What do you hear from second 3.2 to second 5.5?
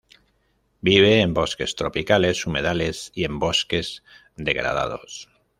en bosques degradados.